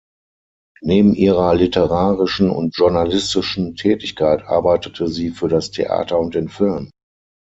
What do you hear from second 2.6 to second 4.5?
journalistischen Tätigkeit